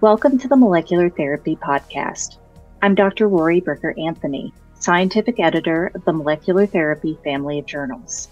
[0.00, 2.38] Welcome to the Molecular Therapy Podcast.
[2.80, 3.26] I'm Dr.
[3.26, 8.28] Rory Bricker Anthony, scientific editor of the Molecular Therapy family of journals.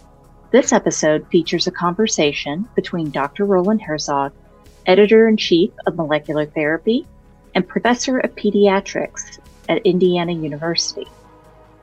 [0.57, 3.45] This episode features a conversation between Dr.
[3.45, 4.33] Roland Herzog,
[4.87, 7.06] editor in chief of Molecular Therapy
[7.55, 9.38] and professor of pediatrics
[9.69, 11.06] at Indiana University,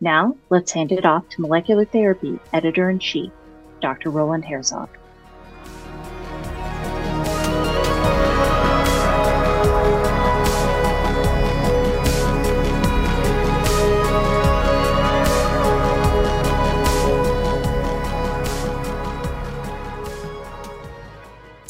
[0.00, 3.30] Now, let's hand it off to Molecular Therapy Editor in Chief,
[3.80, 4.10] Dr.
[4.10, 4.90] Roland Herzog.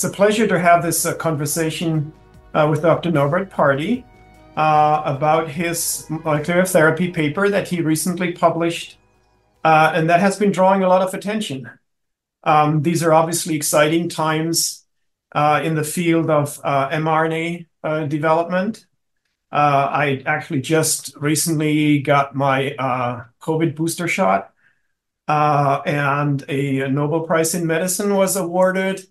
[0.06, 2.12] A pleasure to have this uh, conversation
[2.54, 3.10] uh, with Dr.
[3.10, 4.04] Norbert Party
[4.56, 8.98] uh, about his molecular therapy paper that he recently published,
[9.64, 11.68] uh, and that has been drawing a lot of attention.
[12.44, 14.86] Um, these are obviously exciting times
[15.32, 17.66] uh, in the field of uh, mRNA
[18.08, 18.86] development.
[19.50, 22.74] I actually just recently got my
[23.40, 24.52] COVID booster shot,
[25.26, 29.06] and a Nobel Prize in Medicine was awarded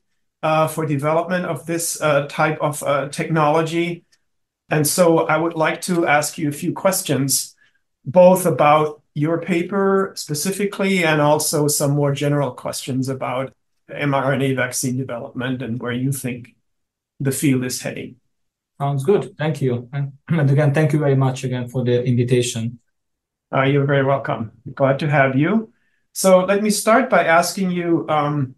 [0.69, 1.97] for development of this
[2.29, 4.03] type of technology.
[4.69, 7.55] And so I would like to ask you a few questions,
[8.03, 13.53] both about your paper specifically and also some more general questions about
[13.89, 16.55] mRNA vaccine development and where you think
[17.19, 18.15] the field is heading.
[18.79, 19.37] Sounds good.
[19.37, 19.87] Thank you.
[19.93, 20.11] And
[20.51, 22.79] again, thank you very much again for the invitation.
[23.55, 24.51] Uh, you're very welcome.
[24.73, 25.71] Glad to have you.
[26.11, 28.55] So let me start by asking you um,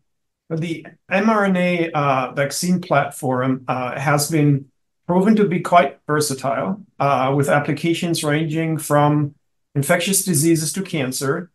[0.49, 4.65] the mRNA uh, vaccine platform uh, has been
[5.07, 9.35] proven to be quite versatile uh, with applications ranging from
[9.75, 11.51] infectious diseases to cancer.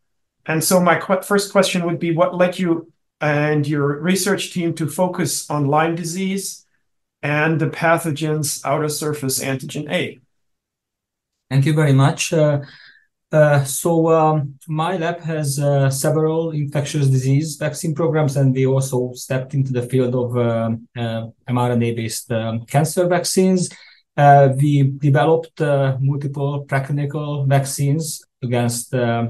[0.46, 4.74] And so my qu- first question would be what led you and your research team
[4.74, 6.66] to focus on Lyme disease
[7.22, 10.18] and the pathogens outer surface antigen A?
[11.50, 12.32] Thank you very much.
[12.32, 12.62] Uh,
[13.32, 19.12] uh, so um, my lab has uh, several infectious disease vaccine programs, and we also
[19.14, 23.70] stepped into the field of uh, uh, mRNA-based um, cancer vaccines.
[24.16, 29.26] Uh, we developed uh, multiple preclinical vaccines against uh,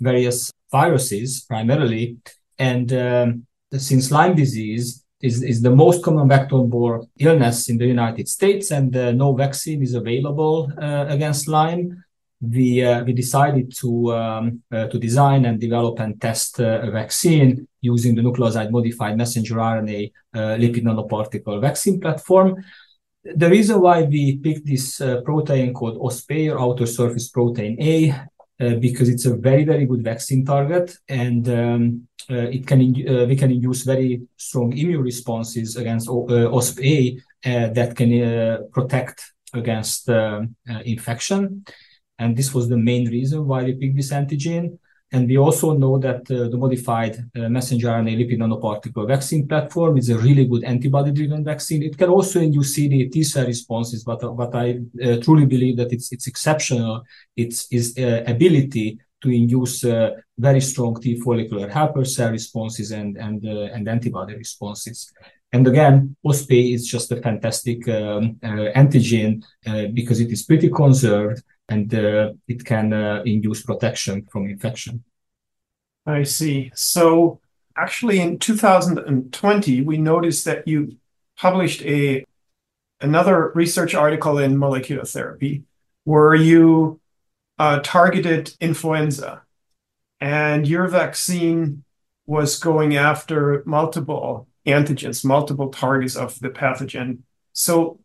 [0.00, 2.18] various viruses primarily.
[2.58, 8.28] And um, since Lyme disease is, is the most common vector-borne illness in the United
[8.28, 12.04] States and uh, no vaccine is available against Lyme,
[12.40, 18.14] we, uh, we decided to, um, to design and develop and test a vaccine using
[18.14, 22.62] the nucleoside modified messenger RNA lipid nanoparticle vaccine platform
[23.34, 28.10] the reason why we picked this uh, protein called OspA or outer surface protein A,
[28.60, 33.26] uh, because it's a very very good vaccine target and um, uh, it can uh,
[33.26, 40.08] we can induce very strong immune responses against uh, OspA uh, that can protect against
[40.08, 41.64] um, infection.
[42.18, 44.78] And this was the main reason why we picked this antigen.
[45.12, 49.98] And we also know that uh, the modified uh, messenger RNA lipid nanoparticle vaccine platform
[49.98, 51.84] is a really good antibody-driven vaccine.
[51.84, 55.76] It can also induce CD T cell responses, but uh, but I uh, truly believe
[55.76, 57.04] that it's it's exceptional.
[57.36, 63.16] Its its uh, ability to induce uh, very strong T follicular helper cell responses and
[63.16, 65.12] and and antibody responses.
[65.52, 69.44] And again, OspA is just a fantastic um, antigen
[69.94, 75.04] because it is pretty conserved and uh, it can uh, induce protection from infection.
[76.06, 76.70] I see.
[76.74, 77.40] So
[77.76, 80.96] actually in 2020, we noticed that you
[81.36, 82.24] published a
[83.00, 85.64] another research article in molecular therapy
[86.04, 86.98] where you
[87.58, 89.42] uh, targeted influenza
[90.20, 91.84] and your vaccine
[92.26, 97.18] was going after multiple antigens, multiple targets of the pathogen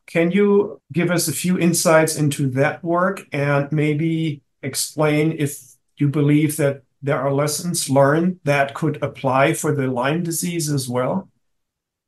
[0.07, 5.59] can you give us a few insights into that work and maybe explain if
[5.97, 10.87] you believe that there are lessons learned that could apply for the Lyme disease as
[10.87, 11.27] well?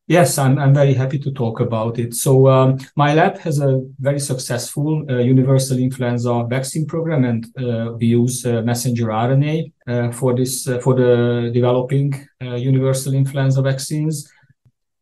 [0.07, 2.13] Yes, I'm, very happy to talk about it.
[2.13, 7.93] So, um, my lab has a very successful uh, universal influenza vaccine program, and uh,
[7.93, 14.29] we use uh, messenger RNA for this for the developing universal influenza vaccines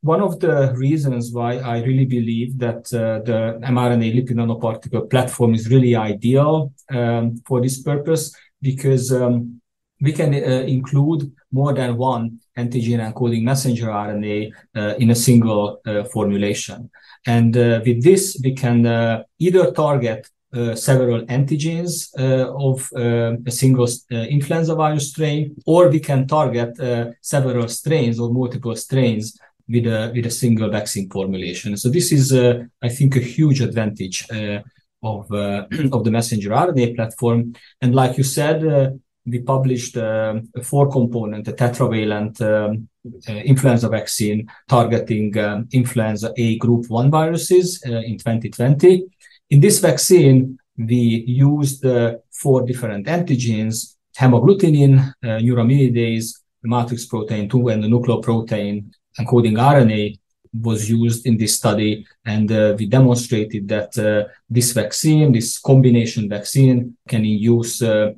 [0.01, 5.53] one of the reasons why I really believe that uh, the mRNA lipid nanoparticle platform
[5.53, 9.61] is really ideal um, for this purpose because um,
[10.01, 15.79] we can uh, include more than one antigen encoding messenger RNA uh, in a single
[15.85, 16.89] uh, formulation.
[17.27, 23.37] And uh, with this, we can uh, either target uh, several antigens uh, of uh,
[23.45, 26.75] a single influenza virus strain, or we can target
[27.21, 31.77] several strains or multiple strains with a with a single vaccine formulation.
[31.77, 34.59] So this is, uh, I think, a huge advantage uh,
[35.03, 37.53] of uh, of the messenger RNA platform.
[37.81, 38.91] And like you said, uh,
[39.25, 42.87] we published uh, a four-component, a tetravalent um,
[43.29, 49.05] uh, influenza vaccine targeting um, influenza A group one viruses in 2020.
[49.51, 51.85] In this vaccine, we used
[52.31, 58.85] four different antigens: hemagglutinin, neuraminidase, matrix protein 2, and the nucleoprotein
[59.21, 60.17] encoding RNA
[60.53, 66.27] was used in this study, and uh, we demonstrated that uh, this vaccine, this combination
[66.29, 68.11] vaccine, can induce uh,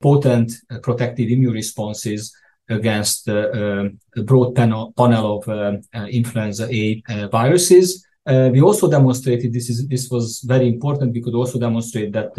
[0.00, 2.34] potent uh, protective immune responses
[2.68, 7.02] against uh, a broad panel, panel of uh, influenza A
[7.32, 8.04] viruses.
[8.26, 11.14] we also demonstrated this is this was very important.
[11.14, 12.32] We could also demonstrate that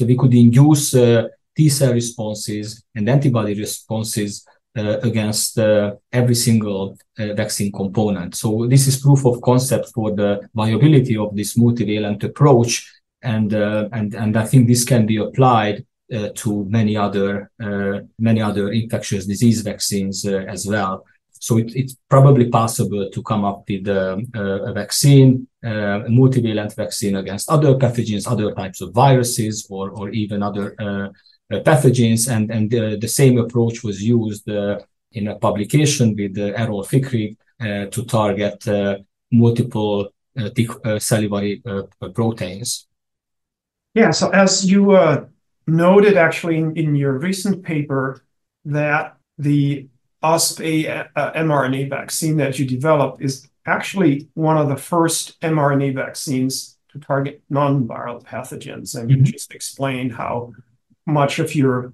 [0.00, 0.92] we could induce
[1.54, 8.34] T cell responses and antibody responses uh, against uh, every single uh, vaccine component.
[8.34, 12.86] So this is proof of concept for the viability of this multivalent approach,
[13.22, 18.40] and and and I think this can be applied uh, to many other uh, many
[18.40, 21.04] other infectious disease vaccines uh, as well.
[21.32, 27.50] So it, it's probably possible to come up with a vaccine, a multivalent vaccine against
[27.50, 31.08] other pathogens, other types of viruses, or or even other uh,
[31.50, 34.78] pathogens, and and the same approach was used uh,
[35.12, 38.64] in a publication with Errol Fikri uh, to target
[39.30, 40.08] multiple
[40.98, 41.62] salivary
[42.14, 42.86] proteins.
[43.94, 44.96] Yeah, so as you
[45.66, 48.24] noted actually in, in your recent paper
[48.64, 49.88] that the
[50.22, 56.76] OspA uh, mRNA vaccine that you developed is actually one of the first mRNA vaccines
[56.90, 58.98] to target non-viral pathogens.
[58.98, 59.24] And mm-hmm.
[59.24, 60.52] you just explained how
[61.08, 61.92] much of your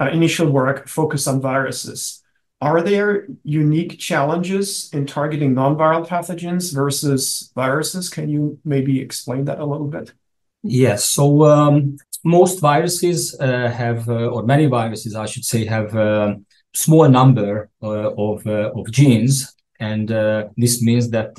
[0.00, 2.22] uh, initial work focused on viruses.
[2.60, 8.10] Are there unique challenges in targeting non-viral pathogens versus viruses?
[8.10, 10.12] Can you maybe explain that a little bit?
[10.62, 11.06] Yes.
[11.06, 16.00] So um, most viruses uh, have, uh, or many viruses, I should say, have a
[16.00, 16.34] uh,
[16.74, 20.08] small number uh, of uh, of genes, and
[20.56, 21.34] this means that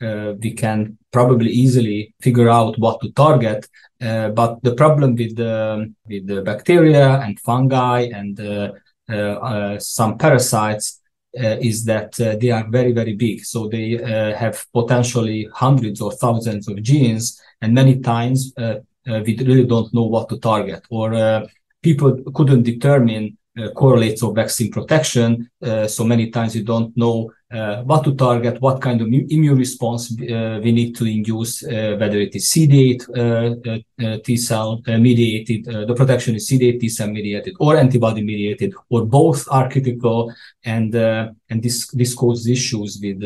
[0.00, 3.68] we can probably easily figure out what to target.
[4.00, 8.72] Uh, but the problem with the with the bacteria and fungi and uh,
[9.08, 11.00] uh, some parasites
[11.34, 13.44] is that they are very very big.
[13.44, 13.90] So they
[14.36, 20.28] have potentially hundreds or thousands of genes, and many times we really don't know what
[20.30, 21.46] to target, or
[21.82, 25.50] people couldn't determine uh, correlates of vaccine protection.
[25.62, 29.58] Uh, so many times you don't know uh, what to target, what kind of immune
[29.58, 34.36] response uh, we need to induce, uh, whether it is CD8 uh, uh, uh, T
[34.36, 39.46] cell uh, mediated, the protection is CD8 T cell mediated or antibody mediated, or both
[39.50, 40.32] are critical,
[40.64, 43.22] and and this this causes issues with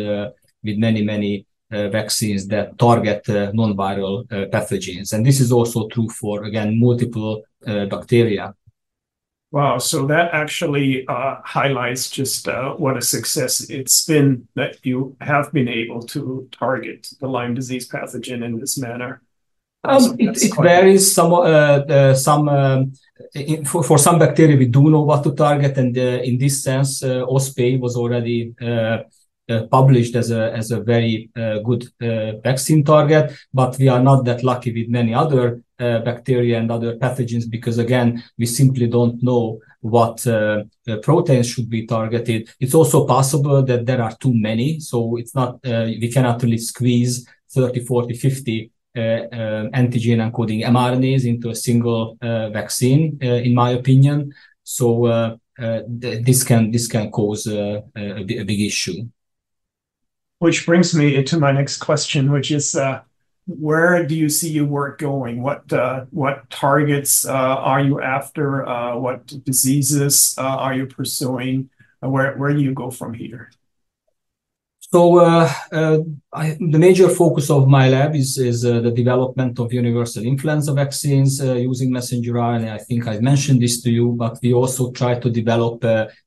[0.63, 6.79] with many many vaccines that target non-viral pathogens, and this is also true for again
[6.79, 8.55] multiple bacteria.
[9.55, 9.79] Wow.
[9.79, 15.53] So that actually uh, highlights just uh, what a success it's been that you have
[15.53, 19.23] been able to target the Lyme disease pathogen in this manner.
[19.85, 21.33] Um, it, it varies some.
[21.33, 22.95] Uh, some um,
[23.33, 26.65] in, for, for some bacteria, we do know what to target, and uh, in this
[26.65, 29.03] sense, uh, was already uh, uh,
[29.71, 34.25] published as a as a very uh, good uh, vaccine target, but we are not
[34.25, 39.59] that lucky with many other bacteria and other pathogens because again we simply don't know
[39.81, 40.25] what
[41.03, 42.49] proteins should be targeted.
[42.61, 47.27] It's also possible that there are too many, so it's not we cannot really squeeze
[47.51, 53.71] 30, 40, 50 uh, uh, antigen encoding mRNAs into a single uh, vaccine, in my
[53.71, 54.33] opinion.
[54.63, 57.83] So th- this can this can cause a,
[58.25, 59.09] big issue
[60.45, 63.01] which brings me into my next question, which is uh,
[63.47, 65.41] where do you see your work going?
[65.43, 68.47] What uh, what targets uh, are you after?
[68.69, 69.21] Uh, what
[69.51, 71.71] diseases uh, are you pursuing?
[72.03, 73.51] Uh, where where do you go from here?
[74.93, 75.01] So
[76.73, 81.91] the major focus of my lab is, is the development of universal influenza vaccines using
[81.91, 82.71] messenger RNA.
[82.71, 85.83] I think I mentioned this to you, but we also try to develop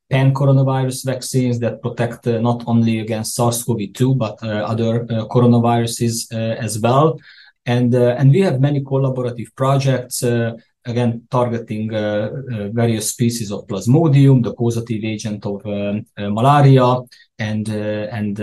[0.09, 6.31] pan coronavirus vaccines that protect uh, not only against SARS-CoV-2 but uh, other uh, coronaviruses
[6.33, 7.19] as well.
[7.65, 10.23] And and we have many collaborative projects
[10.87, 16.89] again targeting uh, uh, various species of plasmodium the causative agent of um, uh, malaria
[17.39, 18.39] and and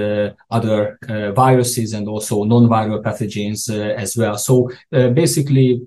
[0.50, 0.98] other
[1.34, 3.62] viruses and also non-viral pathogens
[4.04, 5.80] as well so basically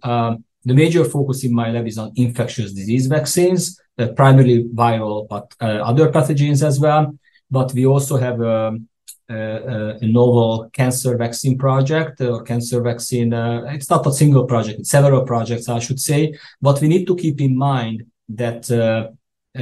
[0.70, 3.80] the major focus in my lab is on infectious disease vaccines
[4.16, 7.18] primarily viral, but uh, other pathogens as well.
[7.50, 8.88] But we also have a, um,
[9.30, 13.34] a, a novel cancer vaccine project or cancer vaccine.
[13.34, 16.38] Uh, it's not a single project; it's several projects, I should say.
[16.62, 19.10] But we need to keep in mind that uh,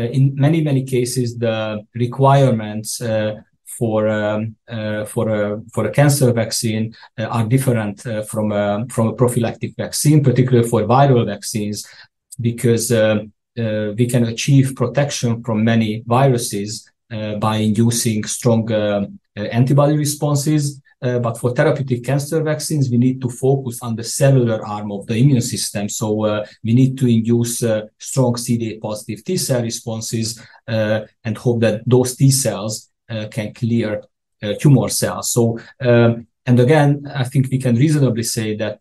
[0.02, 3.36] in many many cases the requirements uh,
[3.78, 9.14] for um, uh, for a for a cancer vaccine are different from a, from a
[9.14, 11.86] prophylactic vaccine, particularly for viral vaccines,
[12.40, 13.24] because um, uh,
[13.56, 19.06] we can achieve protection from many viruses uh, by inducing strong uh,
[19.38, 20.82] antibody responses.
[21.04, 25.06] Uh, but for therapeutic cancer vaccines, we need to focus on the cellular arm of
[25.06, 25.88] the immune system.
[25.88, 31.62] So uh, we need to induce uh, strong CD8 positive T cell responses and hope
[31.62, 32.90] that those T cells
[33.30, 34.02] can clear
[34.60, 35.32] tumor cells.
[35.32, 38.80] So, um, and again, I think we can reasonably say that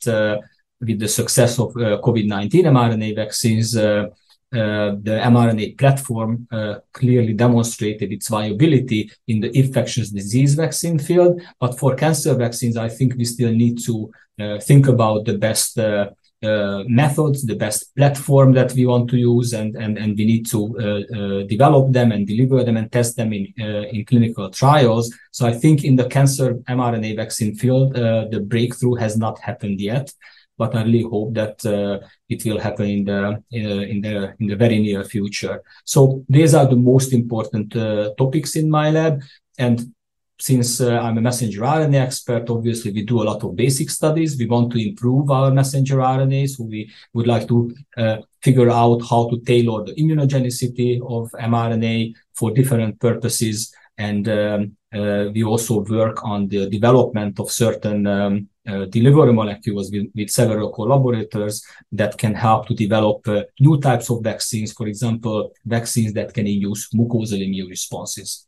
[0.81, 4.07] with the success of COVID 19 mRNA vaccines, uh,
[4.55, 11.41] the mRNA platform uh, clearly demonstrated its viability in the infectious disease vaccine field.
[11.61, 15.79] But for cancer vaccines, I think we still need to uh, think about the best
[15.79, 16.11] uh,
[16.43, 20.47] uh, methods, the best platform that we want to use, and and, and we need
[20.47, 25.13] to uh, develop them and deliver them and test them in in clinical trials.
[25.31, 30.13] So I think in the cancer mRNA vaccine field, the breakthrough has not happened yet
[30.57, 34.57] but I really hope that uh, it will happen in the in the in the
[34.57, 35.63] very near future.
[35.85, 39.23] So these are the most important uh, topics in my lab,
[39.59, 39.95] and
[40.39, 44.37] since uh, I'm a messenger RNA expert, obviously we do a lot of basic studies.
[44.37, 49.01] We want to improve our messenger RNA, so we would like to uh, figure out
[49.09, 53.73] how to tailor the immunogenicity of mRNA for different purposes.
[53.97, 59.91] And um, uh, we also work on the development of certain um, uh, delivery molecules
[59.91, 64.87] with, with, several collaborators that can help to develop uh, new types of vaccines, for
[64.87, 68.47] example, vaccines that can induce mucosal immune responses.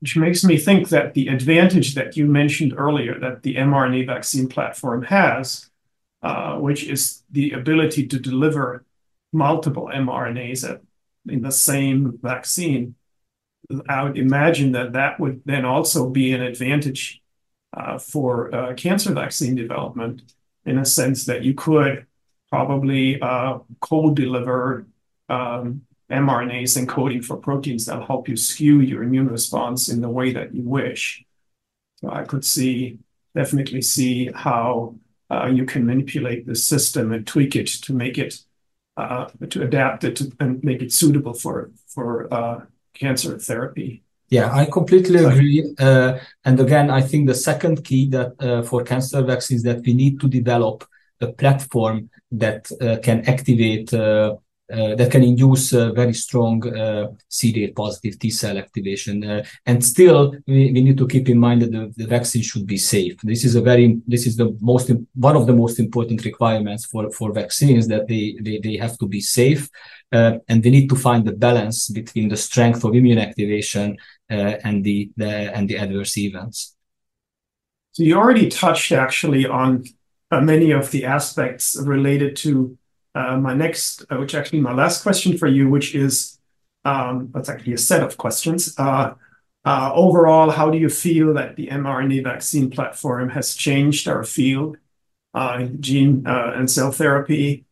[0.00, 4.48] Which makes me think that the advantage that you mentioned earlier that the mRNA vaccine
[4.48, 5.70] platform has,
[6.22, 8.84] uh, which is the ability to deliver
[9.32, 10.80] multiple mRNAs at,
[11.28, 12.96] in the same vaccine,
[13.88, 17.21] I would imagine that that would then also be an advantage
[17.98, 20.22] for uh, cancer vaccine development
[20.64, 22.06] in a sense that you could
[22.50, 24.86] probably uh, co-deliver
[25.28, 30.32] um, mRNAs encoding for proteins that help you skew your immune response in the way
[30.32, 31.24] that you wish.
[32.06, 32.98] I could see,
[33.34, 34.96] definitely see how
[35.30, 38.40] uh, you can manipulate the system and tweak it to make it,
[38.98, 42.60] uh, to adapt it and make it suitable for, for uh,
[42.92, 44.01] cancer therapy.
[44.32, 45.74] Yeah, I completely agree.
[45.78, 49.92] Uh, and again, I think the second key that uh, for cancer vaccines that we
[49.92, 50.86] need to develop
[51.20, 54.36] a platform that uh, can activate uh,
[54.72, 59.22] uh, that can induce uh, very strong uh, CD8 positive T cell activation.
[59.22, 62.66] Uh, and still, we, we, need to keep in mind that the, the, vaccine should
[62.66, 63.14] be safe.
[63.22, 67.10] This is a very this is the most one of the most important requirements for
[67.10, 69.68] for vaccines that they they, they have to be safe.
[70.10, 73.96] Uh, and we need to find the balance between the strength of immune activation
[74.32, 76.74] and the, the and the adverse events.
[77.92, 79.84] So you already touched actually on
[80.30, 82.78] many of the aspects related to
[83.14, 86.38] uh, my next, uh, which actually my last question for you, which is,
[86.86, 88.74] um, that's actually a set of questions.
[88.78, 89.12] Uh,
[89.64, 94.78] overall, how do you feel that the mRNA vaccine platform has changed our field
[95.78, 97.66] gene and cell therapy?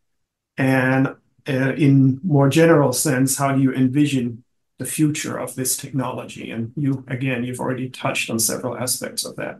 [0.57, 1.15] And
[1.47, 4.43] in more general sense, how do you envision
[4.81, 6.51] the future of this technology?
[6.51, 9.55] And you, again, you've already touched on several aspects of that.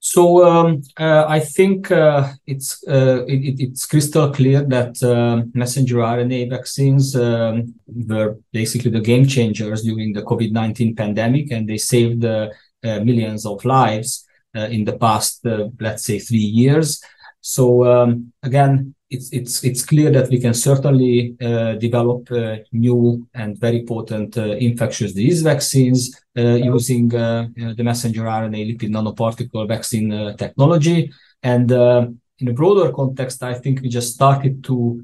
[0.00, 5.96] So um, uh, I think uh, it's uh, it, it's crystal clear that uh, messenger
[5.96, 11.76] RNA vaccines um, were basically the game changers during the COVID nineteen pandemic, and they
[11.76, 12.48] saved uh,
[12.82, 15.46] uh, millions of lives in the past,
[15.78, 17.00] let's say, three years.
[17.40, 23.26] So um, again, it's it's it's clear that we can certainly uh, develop uh, new
[23.34, 29.66] and very potent uh, infectious disease vaccines uh, using uh, the messenger RNA lipid nanoparticle
[29.66, 31.10] vaccine uh, technology.
[31.42, 35.02] And in a broader context, I think we just started to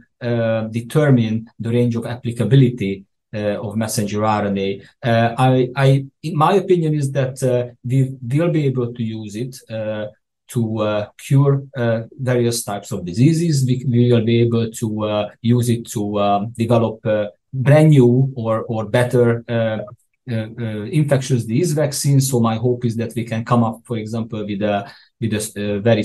[0.70, 4.86] determine the range of applicability of messenger RNA.
[5.02, 9.56] I, I, in my opinion, is that we will be able to use it
[10.48, 13.64] to uh, cure uh, various types of diseases.
[13.66, 17.00] We, we will be able to uh, use it to um, develop
[17.52, 19.78] brand new or, or better uh,
[20.30, 22.30] uh, infectious disease vaccines.
[22.30, 25.80] So my hope is that we can come up, for example, with a with a
[25.80, 26.04] very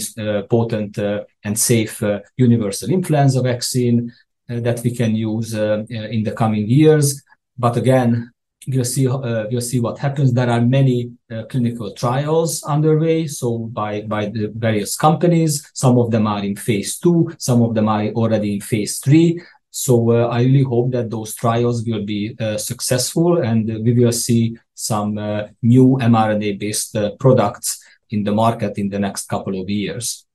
[0.50, 0.98] potent
[1.44, 2.02] and safe
[2.38, 4.14] universal influenza vaccine
[4.48, 7.22] that we can use in the coming years.
[7.58, 8.32] But again,
[8.68, 10.34] we'll see uh, we'll see what happens.
[10.34, 15.70] There are many uh, clinical trials underway, so by by the various companies.
[15.74, 19.42] Some of them are in phase two, some of them are already in phase three.
[19.72, 24.12] So uh, I really hope that those trials will be uh, successful, and we will
[24.12, 29.70] see some uh, new mRNA-based uh, products in the market in the next couple of
[29.70, 30.26] years.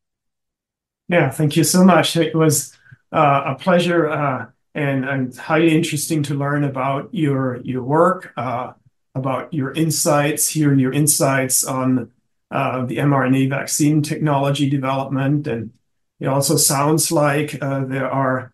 [1.09, 2.16] Yeah, thank you so much.
[2.16, 2.72] It was
[3.12, 8.72] a pleasure and, highly interesting to learn about your your work, uh,
[9.14, 12.10] about your insights, hearing your insights on
[12.50, 15.46] uh, the mRNA vaccine technology development.
[15.46, 15.72] And
[16.20, 18.52] it also sounds like uh, there are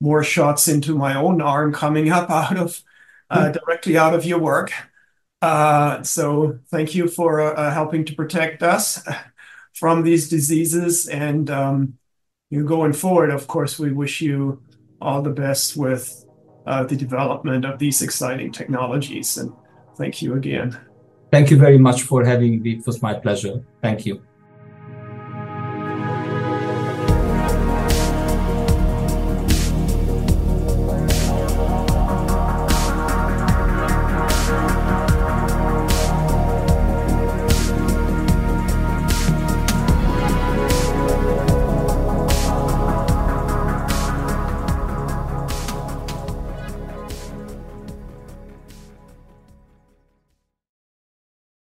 [0.00, 2.82] more shots into my own arm coming up out of
[3.30, 3.52] uh, hmm.
[3.52, 4.72] directly out of your work.
[5.42, 9.02] Uh, so thank you for uh, helping to protect us
[9.72, 11.08] from these diseases.
[11.08, 11.98] And um,
[12.48, 14.62] you going forward, of course, we wish you
[15.04, 16.24] all the best with
[16.66, 19.36] uh, the development of these exciting technologies.
[19.36, 19.52] And
[19.96, 20.78] thank you again.
[21.30, 22.78] Thank you very much for having me.
[22.78, 23.64] It was my pleasure.
[23.82, 24.22] Thank you.